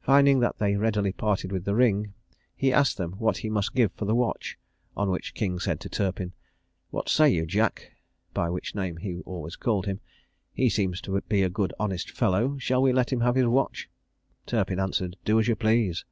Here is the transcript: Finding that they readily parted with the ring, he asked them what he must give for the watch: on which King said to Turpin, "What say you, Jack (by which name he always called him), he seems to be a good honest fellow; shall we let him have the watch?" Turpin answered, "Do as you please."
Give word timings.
Finding 0.00 0.40
that 0.40 0.58
they 0.58 0.74
readily 0.74 1.12
parted 1.12 1.52
with 1.52 1.64
the 1.64 1.76
ring, 1.76 2.14
he 2.56 2.72
asked 2.72 2.96
them 2.96 3.12
what 3.18 3.36
he 3.36 3.48
must 3.48 3.76
give 3.76 3.92
for 3.92 4.06
the 4.06 4.12
watch: 4.16 4.58
on 4.96 5.08
which 5.08 5.34
King 5.34 5.60
said 5.60 5.78
to 5.78 5.88
Turpin, 5.88 6.32
"What 6.90 7.08
say 7.08 7.28
you, 7.28 7.46
Jack 7.46 7.92
(by 8.34 8.50
which 8.50 8.74
name 8.74 8.96
he 8.96 9.20
always 9.20 9.54
called 9.54 9.86
him), 9.86 10.00
he 10.52 10.68
seems 10.68 11.00
to 11.02 11.20
be 11.28 11.44
a 11.44 11.48
good 11.48 11.72
honest 11.78 12.10
fellow; 12.10 12.58
shall 12.58 12.82
we 12.82 12.92
let 12.92 13.12
him 13.12 13.20
have 13.20 13.36
the 13.36 13.48
watch?" 13.48 13.88
Turpin 14.46 14.80
answered, 14.80 15.16
"Do 15.24 15.38
as 15.38 15.46
you 15.46 15.54
please." 15.54 16.04